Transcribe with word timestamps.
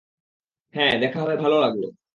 হ্যাঁ, 0.73 0.93
দেখা 0.99 1.19
হয়ে 1.23 1.37
ভালো 1.37 1.57
লাগল। 1.59 1.83